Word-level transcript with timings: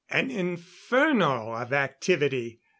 An 0.09 0.31
inferno 0.31 1.51
of 1.61 1.71
activity. 1.71 2.59